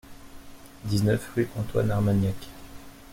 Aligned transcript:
dix-neuf 0.85 1.29
rue 1.35 1.47
Antoine 1.59 1.91
Armagnac 1.91 2.49